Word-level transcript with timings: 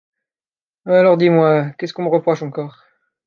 Alors 0.87 1.15
dis-moi: 1.15 1.73
qu’est-ce 1.77 1.93
qu’on 1.93 2.05
me 2.05 2.09
reproche, 2.09 2.41
encore? 2.41 2.83